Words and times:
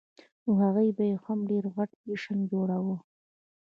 نوهغې 0.45 0.83
کې 0.89 0.93
به 0.97 1.03
یې 1.09 1.15
هم 1.25 1.39
ډېر 1.49 1.63
غټ 1.75 1.89
جشن 2.07 2.37
جوړاوه. 2.51 2.97